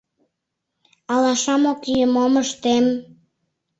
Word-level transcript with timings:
Алашам 1.13 1.63
ок 1.71 1.81
йӱ, 1.93 2.03
мом 2.13 2.33
ыштем? 2.43 2.85